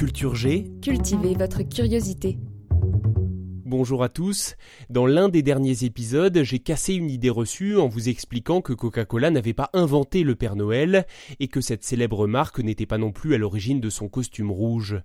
[0.00, 2.38] Culture G, Cultivez votre curiosité.
[3.66, 4.56] bonjour à tous.
[4.88, 9.30] Dans l'un des derniers épisodes, j'ai cassé une idée reçue en vous expliquant que Coca-Cola
[9.30, 11.06] n'avait pas inventé le Père Noël
[11.38, 14.96] et que cette célèbre marque n'était pas non plus à l'origine de son costume rouge.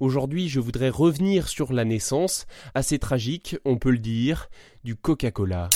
[0.00, 4.50] Aujourd'hui, je voudrais revenir sur la naissance, assez tragique, on peut le dire,
[4.82, 5.68] du Coca-Cola.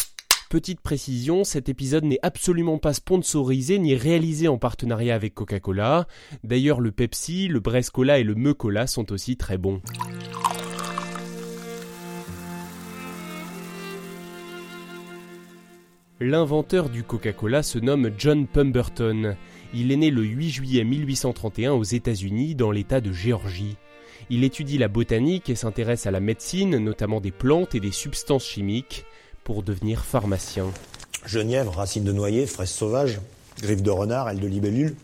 [0.54, 6.06] Petite précision, cet épisode n'est absolument pas sponsorisé ni réalisé en partenariat avec Coca-Cola.
[6.45, 9.82] D'ailleurs, le Pepsi, le Brescola et le Meucola sont aussi très bons.
[16.20, 19.34] L'inventeur du Coca-Cola se nomme John Pemberton.
[19.74, 23.76] Il est né le 8 juillet 1831 aux États-Unis dans l'État de Géorgie.
[24.30, 28.46] Il étudie la botanique et s'intéresse à la médecine, notamment des plantes et des substances
[28.46, 29.04] chimiques,
[29.45, 30.66] pour devenir pharmacien.
[31.26, 33.20] Genièvre, racine de noyer, fraise sauvage,
[33.60, 34.96] griffe de renard, aile de libellule,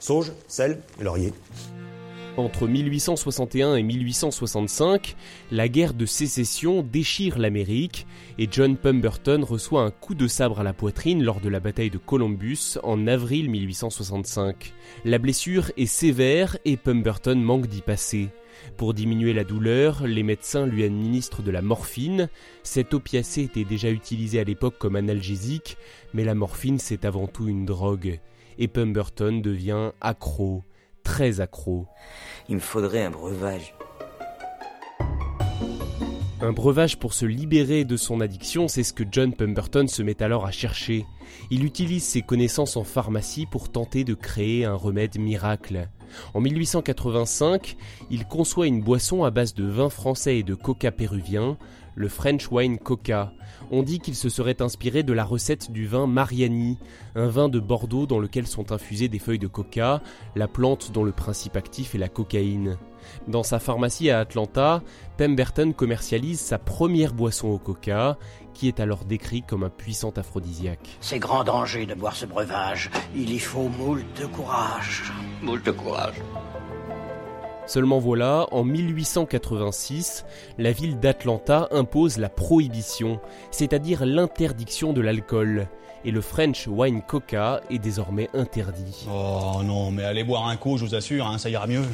[0.00, 1.32] sauge, sel laurier.
[2.38, 5.16] Entre 1861 et 1865,
[5.50, 8.06] la guerre de sécession déchire l'Amérique
[8.38, 11.90] et John Pemberton reçoit un coup de sabre à la poitrine lors de la bataille
[11.90, 14.72] de Columbus en avril 1865.
[15.04, 18.28] La blessure est sévère et Pemberton manque d'y passer.
[18.76, 22.28] Pour diminuer la douleur, les médecins lui administrent de la morphine.
[22.62, 25.76] Cet opiacé était déjà utilisé à l'époque comme analgésique,
[26.14, 28.20] mais la morphine c'est avant tout une drogue.
[28.58, 30.62] Et Pemberton devient accro,
[31.04, 31.86] très accro.
[32.48, 33.74] Il me faudrait un breuvage.
[36.40, 40.22] Un breuvage pour se libérer de son addiction, c'est ce que John Pemberton se met
[40.22, 41.04] alors à chercher.
[41.50, 45.88] Il utilise ses connaissances en pharmacie pour tenter de créer un remède miracle.
[46.34, 47.76] En 1885,
[48.10, 51.58] il conçoit une boisson à base de vin français et de coca péruvien,
[51.98, 53.32] le French Wine Coca.
[53.72, 56.78] On dit qu'il se serait inspiré de la recette du vin Mariani,
[57.16, 60.00] un vin de Bordeaux dans lequel sont infusées des feuilles de coca,
[60.36, 62.78] la plante dont le principe actif est la cocaïne.
[63.26, 64.82] Dans sa pharmacie à Atlanta,
[65.16, 68.16] Pemberton commercialise sa première boisson au coca,
[68.54, 70.98] qui est alors décrit comme un puissant aphrodisiaque.
[71.00, 72.90] C'est grand danger de boire ce breuvage.
[73.16, 75.12] Il y faut moult de courage.
[75.42, 76.22] Moult de courage.
[77.68, 80.24] Seulement voilà, en 1886,
[80.56, 83.20] la ville d'Atlanta impose la prohibition,
[83.50, 85.68] c'est-à-dire l'interdiction de l'alcool.
[86.06, 89.06] Et le French Wine Coca est désormais interdit.
[89.12, 91.84] Oh non, mais allez boire un coup, je vous assure, hein, ça ira mieux.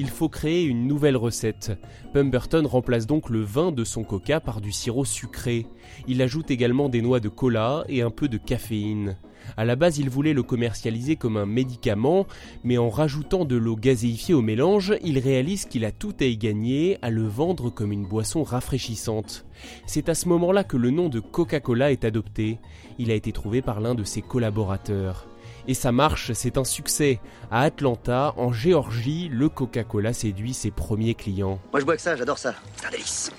[0.00, 1.72] Il faut créer une nouvelle recette.
[2.14, 5.66] Pemberton remplace donc le vin de son coca par du sirop sucré.
[6.06, 9.16] Il ajoute également des noix de cola et un peu de caféine.
[9.56, 12.28] À la base, il voulait le commercialiser comme un médicament,
[12.62, 16.36] mais en rajoutant de l'eau gazéifiée au mélange, il réalise qu'il a tout à y
[16.36, 19.46] gagner à le vendre comme une boisson rafraîchissante.
[19.86, 22.58] C'est à ce moment-là que le nom de Coca-Cola est adopté.
[23.00, 25.26] Il a été trouvé par l'un de ses collaborateurs.
[25.68, 27.20] Et ça marche, c'est un succès.
[27.50, 31.60] À Atlanta, en Géorgie, le Coca-Cola séduit ses premiers clients.
[31.72, 32.54] Moi je bois que ça, j'adore ça.
[32.76, 33.30] C'est un délice.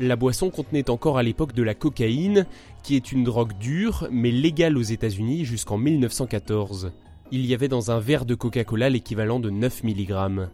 [0.00, 2.46] La boisson contenait encore à l'époque de la cocaïne,
[2.82, 6.90] qui est une drogue dure, mais légale aux États-Unis jusqu'en 1914.
[7.30, 10.48] Il y avait dans un verre de Coca-Cola l'équivalent de 9 mg.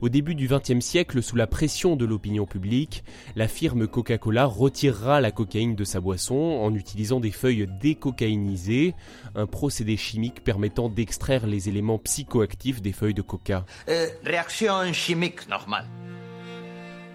[0.00, 3.04] Au début du XXe siècle, sous la pression de l'opinion publique,
[3.36, 8.94] la firme Coca-Cola retirera la cocaïne de sa boisson en utilisant des feuilles décocaïnisées,
[9.34, 13.64] un procédé chimique permettant d'extraire les éléments psychoactifs des feuilles de coca.
[13.88, 15.86] Euh, réaction chimique normale.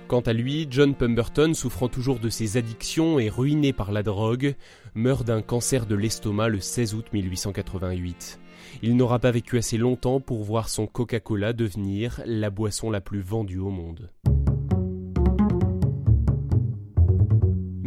[0.08, 4.56] Quant à lui, John Pemberton, souffrant toujours de ses addictions et ruiné par la drogue,
[4.96, 8.40] meurt d'un cancer de l'estomac le 16 août 1888.
[8.84, 13.20] Il n'aura pas vécu assez longtemps pour voir son Coca-Cola devenir la boisson la plus
[13.20, 14.10] vendue au monde.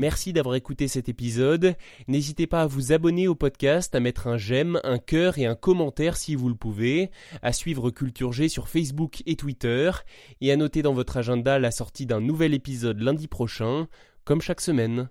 [0.00, 1.76] Merci d'avoir écouté cet épisode.
[2.08, 5.54] N'hésitez pas à vous abonner au podcast, à mettre un j'aime, un cœur et un
[5.54, 7.10] commentaire si vous le pouvez,
[7.42, 9.90] à suivre Culture G sur Facebook et Twitter,
[10.40, 13.88] et à noter dans votre agenda la sortie d'un nouvel épisode lundi prochain,
[14.24, 15.10] comme chaque semaine.